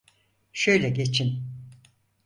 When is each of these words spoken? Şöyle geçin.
Şöyle 0.53 0.89
geçin. 0.89 1.43